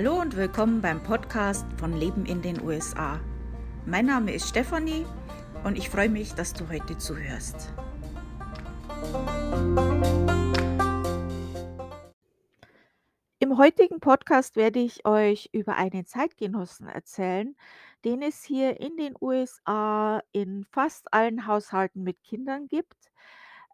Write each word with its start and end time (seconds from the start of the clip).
Hallo 0.00 0.20
und 0.20 0.36
willkommen 0.36 0.80
beim 0.80 1.02
Podcast 1.02 1.66
von 1.76 1.92
Leben 1.92 2.24
in 2.24 2.40
den 2.40 2.62
USA. 2.62 3.18
Mein 3.84 4.06
Name 4.06 4.32
ist 4.32 4.48
Stefanie 4.48 5.04
und 5.64 5.76
ich 5.76 5.90
freue 5.90 6.08
mich, 6.08 6.34
dass 6.34 6.52
du 6.52 6.68
heute 6.68 6.96
zuhörst. 6.98 7.74
Im 13.40 13.58
heutigen 13.58 13.98
Podcast 13.98 14.54
werde 14.54 14.78
ich 14.78 15.04
euch 15.04 15.48
über 15.50 15.74
einen 15.74 16.06
Zeitgenossen 16.06 16.86
erzählen, 16.86 17.56
den 18.04 18.22
es 18.22 18.44
hier 18.44 18.80
in 18.80 18.96
den 18.96 19.16
USA 19.20 20.22
in 20.30 20.64
fast 20.70 21.12
allen 21.12 21.48
Haushalten 21.48 22.04
mit 22.04 22.22
Kindern 22.22 22.68
gibt. 22.68 23.10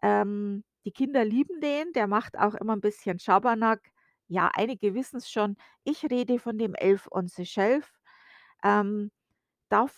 Ähm, 0.01 0.63
die 0.85 0.91
Kinder 0.91 1.23
lieben 1.23 1.61
den, 1.61 1.93
der 1.93 2.07
macht 2.07 2.35
auch 2.35 2.55
immer 2.55 2.75
ein 2.75 2.81
bisschen 2.81 3.19
Schabernack. 3.19 3.91
Ja, 4.27 4.49
einige 4.53 4.93
wissen 4.95 5.17
es 5.17 5.29
schon. 5.31 5.55
Ich 5.83 6.03
rede 6.09 6.39
von 6.39 6.57
dem 6.57 6.73
Elf 6.75 7.07
on 7.11 7.27
the 7.27 7.45
Shelf. 7.45 7.99
Ähm, 8.63 9.11
darf 9.69 9.95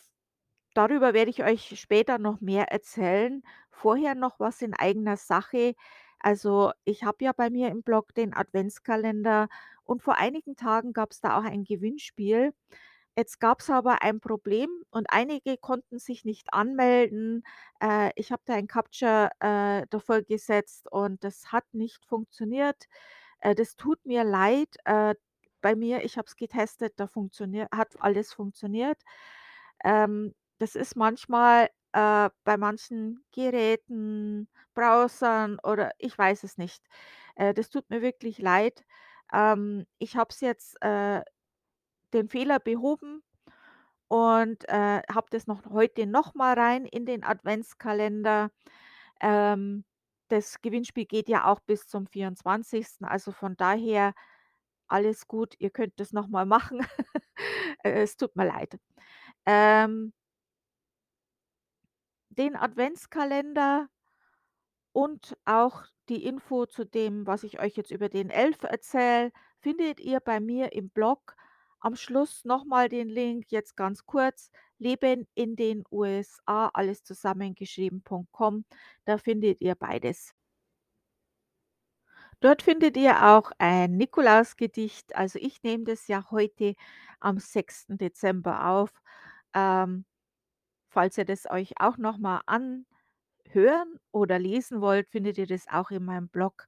darüber 0.76 1.14
werde 1.14 1.32
ich 1.32 1.44
euch 1.44 1.80
später 1.80 2.20
noch 2.20 2.42
mehr 2.42 2.72
erzählen. 2.72 3.44
Vorher 3.72 4.16
noch 4.16 4.40
was 4.40 4.62
in 4.62 4.74
eigener 4.76 5.18
Sache. 5.18 5.76
Also, 6.20 6.72
ich 6.86 7.04
habe 7.04 7.26
ja 7.26 7.34
bei 7.34 7.50
mir 7.52 7.70
im 7.70 7.84
Blog 7.84 8.14
den 8.16 8.34
Adventskalender 8.36 9.50
und 9.86 10.04
vor 10.04 10.18
einigen 10.18 10.56
Tagen 10.56 10.94
gab 10.94 11.12
es 11.12 11.22
da 11.22 11.40
auch 11.40 11.44
ein 11.46 11.64
Gewinnspiel. 11.66 12.54
Jetzt 13.16 13.40
gab 13.40 13.62
es 13.62 13.70
aber 13.72 14.04
ein 14.04 14.20
Problem 14.22 14.70
und 14.92 15.08
einige 15.12 15.58
konnten 15.58 15.98
sich 16.00 16.24
nicht 16.26 16.54
anmelden. 16.54 17.44
Äh, 17.82 18.12
ich 18.16 18.32
habe 18.32 18.44
da 18.46 18.54
ein 18.56 18.68
Captcha, 18.68 19.30
äh, 19.40 19.88
davor 19.90 20.22
gesetzt 20.22 20.92
und 20.92 21.24
das 21.24 21.52
hat 21.52 21.66
nicht 21.74 22.06
funktioniert. 22.06 22.86
Äh, 23.42 23.56
das 23.56 23.76
tut 23.76 24.06
mir 24.06 24.24
leid. 24.24 24.70
Äh, 24.86 25.16
bei 25.62 25.76
mir 25.76 26.04
ich 26.06 26.18
habe 26.18 26.28
es 26.28 26.36
getestet, 26.36 26.94
da 26.98 27.08
funktioniert 27.08 27.70
hat 27.74 27.96
alles 28.02 28.34
funktioniert. 28.34 29.02
Ähm, 29.84 30.34
das 30.60 30.76
ist 30.76 30.96
manchmal, 30.96 31.70
äh, 31.94 32.30
bei 32.44 32.58
manchen 32.58 33.24
Geräten, 33.34 34.50
Browsern 34.74 35.60
oder 35.64 35.92
ich 36.00 36.18
weiß 36.18 36.44
es 36.44 36.58
nicht. 36.58 36.84
Äh, 37.36 37.54
das 37.54 37.70
tut 37.70 37.90
mir 37.90 38.02
wirklich 38.02 38.40
leid. 38.40 38.86
Ähm, 39.34 39.86
ich 40.00 40.16
habe 40.18 40.30
es 40.32 40.42
jetzt, 40.42 40.78
äh 40.84 41.22
den 42.14 42.30
Fehler 42.30 42.60
behoben 42.60 43.24
und, 44.10 44.68
äh, 44.70 45.02
habe 45.12 45.28
das 45.32 45.48
noch 45.48 45.66
heute 45.72 46.08
noch 46.08 46.36
mal 46.36 46.54
rein 46.56 46.86
in 46.86 47.06
den 47.06 47.24
Adventskalender. 47.24 48.52
Ähm, 49.22 49.86
das 50.28 50.62
Gewinnspiel 50.62 51.06
geht 51.06 51.30
ja 51.30 51.46
auch 51.46 51.60
bis 51.62 51.88
zum 51.88 52.08
24., 52.08 52.88
also 53.02 53.32
von 53.32 53.56
daher 53.58 54.14
alles 54.88 55.28
gut, 55.28 55.56
ihr 55.60 55.70
könnt 55.70 56.00
das 56.00 56.14
noch 56.14 56.28
mal 56.28 56.46
machen. 56.46 56.82
Äh, 57.84 58.02
es 58.02 58.18
tut 58.18 58.36
mir 58.36 58.46
leid. 58.48 58.80
Ähm 59.46 60.12
den 62.38 62.56
Adventskalender 62.56 63.88
und 64.94 65.38
auch 65.46 65.84
die 66.10 66.26
Info 66.26 66.66
zu 66.66 66.86
dem, 66.86 67.28
was 67.28 67.44
ich 67.44 67.60
euch 67.60 67.76
jetzt 67.76 67.92
über 67.92 68.10
den 68.10 68.30
Elf 68.30 68.64
erzähle, 68.64 69.32
findet 69.60 70.00
ihr 70.00 70.20
bei 70.20 70.40
mir 70.40 70.74
im 70.74 70.90
Blog. 70.90 71.36
Am 71.80 71.96
Schluss 71.96 72.44
noch 72.46 72.66
mal 72.66 72.90
den 72.90 73.10
Link, 73.10 73.46
jetzt 73.52 73.76
ganz 73.78 74.06
kurz, 74.06 74.52
Leben 74.80 75.28
in 75.36 75.56
den 75.56 75.84
USA, 75.92 76.70
alles 76.74 77.04
zusammengeschrieben.com. 77.04 78.66
Da 79.06 79.18
findet 79.18 79.62
ihr 79.62 79.76
beides. 79.76 80.34
Dort 82.40 82.62
findet 82.62 82.98
ihr 82.98 83.26
auch 83.28 83.52
ein 83.58 83.98
Nikolausgedicht. 83.98 85.16
Also, 85.16 85.40
ich 85.40 85.64
nehme 85.64 85.86
das 85.86 86.08
ja 86.08 86.30
heute 86.32 86.76
am 87.20 87.40
6. 87.40 87.98
Dezember 87.98 88.68
auf. 88.68 88.92
Ähm, 89.54 90.06
falls 90.90 91.18
ihr 91.18 91.26
das 91.26 91.50
euch 91.50 91.74
auch 91.80 91.98
noch 91.98 92.18
mal 92.20 92.42
anhören 92.48 94.00
oder 94.12 94.40
lesen 94.40 94.82
wollt, 94.82 95.10
findet 95.10 95.38
ihr 95.40 95.48
das 95.48 95.68
auch 95.68 95.92
in 95.92 96.06
meinem 96.06 96.30
Blog. 96.30 96.68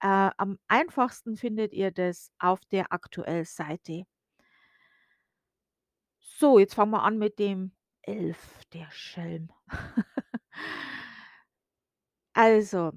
Äh, 0.00 0.30
am 0.38 0.58
einfachsten 0.68 1.36
findet 1.36 1.72
ihr 1.74 1.90
das 1.92 2.30
auf 2.38 2.60
der 2.66 2.92
Aktuell-Seite. 2.92 4.04
So, 6.36 6.58
jetzt 6.58 6.74
fangen 6.74 6.90
wir 6.90 7.02
an 7.02 7.18
mit 7.18 7.38
dem 7.38 7.72
Elf, 8.02 8.64
der 8.72 8.90
Schelm. 8.90 9.50
Also, 12.36 12.92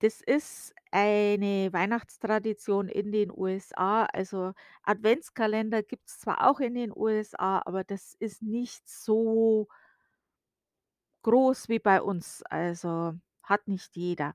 das 0.00 0.20
ist 0.22 0.74
eine 0.92 1.72
Weihnachtstradition 1.72 2.88
in 2.88 3.12
den 3.12 3.30
USA. 3.32 4.04
Also, 4.06 4.52
Adventskalender 4.84 5.82
gibt's 5.82 6.20
zwar 6.20 6.48
auch 6.50 6.60
in 6.60 6.74
den 6.74 6.92
USA, 6.96 7.62
aber 7.66 7.84
das 7.84 8.14
ist 8.20 8.42
nicht 8.42 8.88
so 8.88 9.68
groß 11.22 11.68
wie 11.68 11.78
bei 11.78 12.02
uns. 12.02 12.42
Also, 12.50 13.14
hat 13.42 13.68
nicht 13.68 13.96
jeder. 13.96 14.34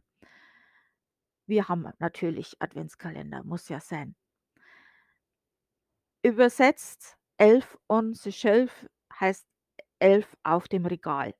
Wir 1.47 1.67
haben 1.67 1.91
natürlich 1.97 2.55
Adventskalender, 2.61 3.43
muss 3.43 3.67
ja 3.69 3.79
sein. 3.79 4.15
Übersetzt 6.23 7.17
Elf 7.37 7.77
on 7.87 8.13
the 8.13 8.31
Shelf 8.33 8.85
heißt 9.19 9.47
Elf 9.99 10.35
auf 10.43 10.67
dem 10.67 10.85
Regal. 10.85 11.33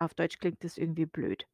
Auf 0.00 0.14
Deutsch 0.14 0.38
klingt 0.40 0.64
das 0.64 0.78
irgendwie 0.78 1.06
blöd. 1.06 1.46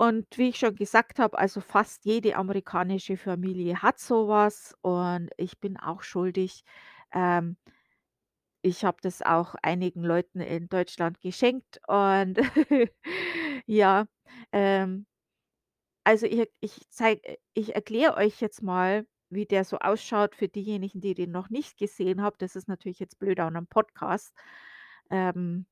Und 0.00 0.26
wie 0.38 0.48
ich 0.48 0.58
schon 0.58 0.74
gesagt 0.74 1.18
habe, 1.18 1.38
also 1.38 1.60
fast 1.60 2.04
jede 2.04 2.36
amerikanische 2.36 3.16
Familie 3.16 3.80
hat 3.82 3.98
so 4.00 4.28
was 4.28 4.74
und 4.82 5.30
ich 5.36 5.60
bin 5.60 5.76
auch 5.76 6.02
schuldig. 6.02 6.64
Ähm, 7.12 7.56
ich 8.62 8.84
habe 8.84 8.96
das 9.02 9.22
auch 9.22 9.54
einigen 9.62 10.02
Leuten 10.02 10.40
in 10.40 10.68
Deutschland 10.68 11.20
geschenkt 11.20 11.80
und 11.86 12.38
ja, 13.66 14.06
ähm, 14.52 15.06
also 16.04 16.26
ich 16.26 16.48
ich 16.60 16.80
ich 17.54 17.74
erkläre 17.74 18.16
euch 18.16 18.40
jetzt 18.40 18.62
mal, 18.62 19.06
wie 19.30 19.46
der 19.46 19.64
so 19.64 19.78
ausschaut 19.78 20.34
für 20.36 20.48
diejenigen, 20.48 21.00
die 21.00 21.14
den 21.14 21.30
noch 21.32 21.50
nicht 21.50 21.78
gesehen 21.78 22.22
haben. 22.22 22.36
Das 22.38 22.56
ist 22.56 22.68
natürlich 22.68 23.00
jetzt 23.00 23.18
blöd 23.18 23.40
an 23.40 23.54
'nem 23.54 23.66
Podcast. 23.66 24.34
Ähm, 25.10 25.66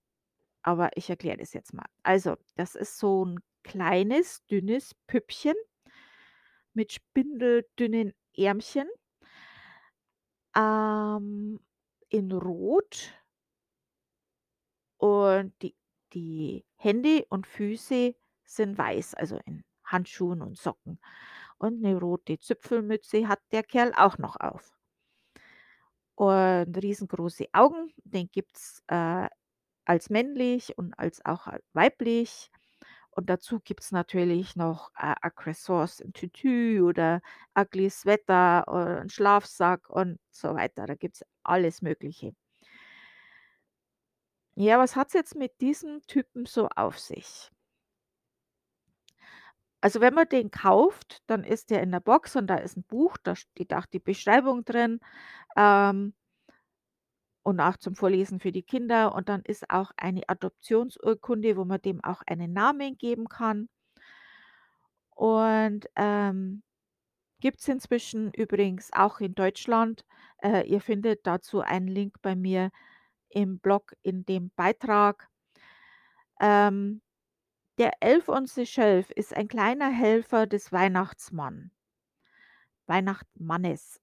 aber 0.62 0.90
ich 0.96 1.10
erkläre 1.10 1.38
das 1.38 1.54
jetzt 1.54 1.74
mal. 1.74 1.86
Also, 2.04 2.36
das 2.56 2.74
ist 2.76 2.98
so 2.98 3.24
'n 3.26 3.41
kleines, 3.64 4.44
dünnes 4.46 4.94
Püppchen 5.08 5.54
mit 6.76 6.92
spindeldünnen 6.92 8.12
Ärmchen. 8.36 8.88
Ähm, 10.54 11.60
in 12.10 12.30
Rot. 12.32 13.12
Und 15.00 15.52
die 15.62 15.74
die 16.12 16.64
Hände 16.76 17.24
und 17.30 17.46
Füße 17.46 18.14
sind 18.44 18.76
weiß, 18.76 19.14
also 19.14 19.38
in 19.46 19.64
Handschuhen 19.84 20.42
und 20.42 20.58
Socken. 20.58 20.98
Und 21.62 21.80
'ne 21.80 21.94
rote 21.96 22.40
Zipfelmütze 22.40 23.28
hat 23.28 23.38
der 23.52 23.62
Kerl 23.62 23.92
auch 23.96 24.18
noch 24.18 24.34
auf. 24.40 24.74
Und 26.18 26.76
riesengroße 26.82 27.46
Augen, 27.52 27.92
den 28.04 28.28
gibt's, 28.30 28.82
äh, 28.88 29.28
als 29.86 30.10
männlich 30.10 30.76
und 30.78 30.94
als 30.98 31.24
auch 31.24 31.48
weiblich. 31.74 32.50
Und 33.12 33.30
dazu 33.30 33.60
gibt's 33.60 33.92
natürlich 33.92 34.56
noch, 34.56 34.90
äh, 34.96 35.14
Accessoires 35.22 36.00
im 36.00 36.12
Tütü 36.14 36.82
oder 36.82 37.22
Ugly 37.58 37.90
Sweater 37.90 38.66
oder 38.68 39.00
'n 39.02 39.10
Schlafsack 39.10 39.90
und 39.90 40.18
so 40.30 40.54
weiter. 40.54 40.86
Da 40.86 40.94
gibt's 40.96 41.24
alles 41.44 41.82
Mögliche. 41.82 42.34
Ja, 44.56 44.78
was 44.78 44.96
hat's 44.96 45.14
jetzt 45.14 45.34
mit 45.34 45.60
diesem 45.62 46.02
Typen 46.06 46.44
so 46.44 46.68
auf 46.76 46.98
sich? 46.98 47.50
Also, 49.84 50.00
wenn 50.00 50.15
man 50.15 50.28
den 50.28 50.53
kauft, 50.53 51.22
dann 51.26 51.43
ist 51.43 51.70
der 51.70 51.82
in 51.82 51.91
der 51.91 51.98
Box 51.98 52.37
und 52.37 52.47
da 52.47 52.54
ist 52.54 52.76
'n 52.76 52.84
Buch, 52.84 53.16
da 53.24 53.34
steht 53.34 53.74
auch 53.74 53.84
die 53.86 53.98
Beschreibung 53.98 54.65
drin, 54.65 55.01
ähm 55.56 56.15
und 57.47 57.60
auch 57.60 57.77
zum 57.77 57.95
Vorlesen 57.97 58.39
für 58.41 58.53
die 58.53 58.62
Kinder. 58.62 59.15
Und 59.15 59.28
dann 59.28 59.42
ist 59.42 59.68
auch 59.71 59.91
eine 59.97 60.22
Adoptionsurkunde, 60.28 61.56
wo 61.56 61.65
man 61.65 61.80
dem 61.83 62.03
auch 62.04 62.22
einen 62.27 62.53
Namen 62.53 62.97
geben 62.98 63.28
kann. 63.28 63.68
Und, 65.16 65.86
ähm, 65.97 66.62
gibt's 67.41 67.68
inzwischen 67.68 68.33
übrigens 68.33 68.91
auch 68.95 69.21
in 69.21 69.34
Deutschland. 69.34 70.04
Äh, 70.42 70.68
ihr 70.68 70.80
findet 70.80 71.27
dazu 71.27 71.60
einen 71.62 71.89
Link 71.89 72.16
bei 72.22 72.36
mir 72.36 72.71
im 73.30 73.59
Blog 73.60 73.95
in 74.03 74.24
dem 74.27 74.51
Beitrag. 74.56 75.28
Ähm, 76.41 77.01
der 77.78 77.92
Elf 78.01 78.28
on 78.28 78.47
the 78.47 78.66
Shelf 78.66 79.10
ist 79.10 79.34
ein 79.34 79.48
kleiner 79.48 79.91
Helfer 79.91 80.47
des 80.47 80.72
Weihnachtsmann 80.72 81.71
Weihnachtsmannes. 82.86 84.01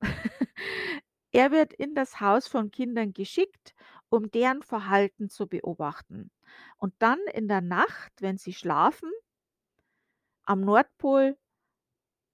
Er 1.34 1.50
wird 1.50 1.72
in 1.72 1.94
das 1.94 2.20
Haus 2.20 2.46
von 2.46 2.70
Kindern 2.70 3.14
geschickt, 3.14 3.74
um 4.10 4.30
deren 4.30 4.62
Verhalten 4.62 5.30
zu 5.30 5.46
beobachten 5.46 6.30
und 6.76 6.94
dann 6.98 7.18
in 7.32 7.48
der 7.48 7.62
Nacht, 7.62 8.12
wenn 8.20 8.36
sie 8.36 8.52
schlafen 8.52 9.10
am 10.44 10.60
Nordpol 10.60 11.38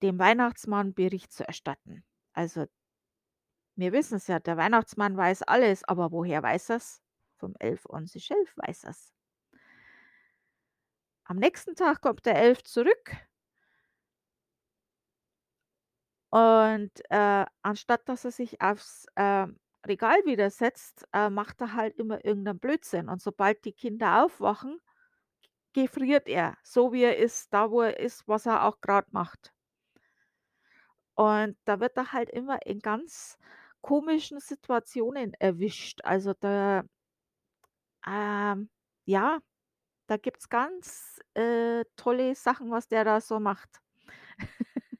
dem 0.01 0.19
Weihnachtsmann 0.19 0.93
Bericht 0.93 1.31
zu 1.31 1.47
erstatten. 1.47 2.03
Also 2.33 2.65
wir 3.75 3.93
wissen's 3.93 4.27
ja, 4.27 4.39
der 4.39 4.57
Weihnachtsmann 4.57 5.15
weiß 5.15 5.43
alles, 5.43 5.85
aber 5.85 6.11
woher 6.11 6.43
weiß 6.43 6.71
er's? 6.71 7.01
Vom 7.37 7.55
Elf 7.59 7.85
on 7.85 8.07
the 8.07 8.19
Shelf 8.19 8.57
weiß 8.57 8.83
er's. 8.83 9.13
Am 11.29 11.37
nächsten 11.37 11.75
Tag 11.75 12.01
kommt 12.01 12.25
der 12.25 12.37
Elf 12.41 12.63
zurück 12.63 13.11
und, 16.31 16.91
äh, 17.09 17.45
anstatt 17.63 18.07
dass 18.07 18.25
er 18.25 18.31
sich 18.31 18.61
aufs, 18.61 19.05
ähm, 19.15 19.57
Regal 19.87 20.17
wieder 20.25 20.49
setzt, 20.49 21.05
äh, 21.13 21.29
macht 21.29 21.61
er 21.61 21.73
halt 21.73 21.97
immer 21.97 22.23
irgend 22.25 22.43
'nen 22.43 22.59
Blödsinn. 22.59 23.07
Und 23.09 23.21
sobald 23.21 23.63
die 23.65 23.71
Kinder 23.73 24.25
aufwachen, 24.25 24.79
gefriert 25.73 26.27
er, 26.29 26.57
so 26.63 26.93
wie 26.93 27.03
er 27.03 27.17
ist, 27.17 27.53
da 27.53 27.71
wo 27.71 27.81
er 27.81 27.99
ist, 27.99 28.27
was 28.27 28.45
er 28.47 28.65
auch 28.65 28.81
grad 28.81 29.13
macht. 29.13 29.53
Und 31.17 31.57
da 31.65 31.79
wird 31.79 31.97
er 31.97 32.13
halt 32.13 32.29
immer 32.29 32.65
in 32.65 32.79
ganz 32.79 33.37
komischen 33.81 34.39
Situationen 34.39 35.33
erwischt. 35.35 35.99
Also, 36.03 36.33
da 36.33 36.83
ähm, 38.05 38.69
ja, 39.05 39.39
da 40.09 40.17
gibt's 40.17 40.49
ganz, 40.49 41.19
äh, 41.35 41.85
tolle 41.95 42.35
Sachen, 42.35 42.71
was 42.71 42.87
der 42.87 43.03
da 43.03 43.21
so 43.21 43.39
macht. 43.39 43.69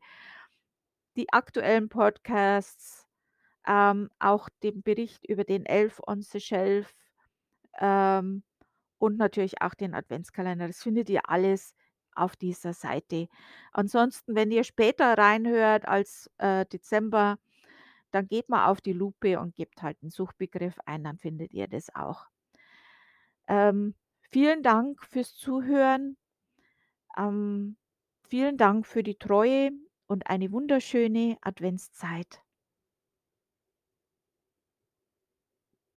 Die 1.18 1.32
aktuellen 1.34 1.90
Podcasts, 1.90 3.06
ähm, 3.68 4.10
auch 4.20 4.50
den 4.64 4.84
Bericht 4.84 5.26
über 5.28 5.44
den 5.44 5.66
Elf 5.66 6.00
on 6.08 6.22
the 6.22 6.40
Shelf, 6.40 6.94
ähm, 7.80 8.44
und 9.00 9.18
natürlich 9.18 9.62
auch 9.62 9.76
den 9.76 9.96
Adventskalender. 9.96 10.68
Das 10.68 10.84
findet 10.84 11.10
ihr 11.10 11.30
alles 11.30 11.76
auf 12.16 12.36
dieser 12.36 12.74
Seite. 12.74 13.28
Ansonsten, 13.74 14.36
wenn 14.36 14.52
ihr 14.52 14.64
später 14.66 15.18
reinhört 15.18 15.88
als, 15.88 16.30
äh, 16.38 16.66
Dezember, 16.66 17.40
dann 18.12 18.28
geht 18.28 18.50
mal 18.50 18.68
auf 18.68 18.82
die 18.82 18.94
Lupe 18.94 19.40
und 19.40 19.56
gebt 19.56 19.82
halt 19.84 20.02
'n 20.04 20.10
Suchbegriff 20.12 20.78
ein, 20.86 21.04
dann 21.04 21.18
findet 21.20 21.54
ihr 21.54 21.68
das 21.68 21.94
auch. 21.96 22.28
Ähm, 23.50 23.96
vielen 24.32 24.64
Dank 24.64 25.04
fürs 25.04 25.36
Zuhören. 25.36 26.18
Ähm, 27.18 27.78
vielen 28.28 28.58
Dank 28.58 28.86
für 28.88 29.04
die 29.04 29.18
Treue 29.20 29.72
und 30.08 30.28
eine 30.30 30.52
wunderschöne 30.52 31.38
Adventszeit. 31.42 32.42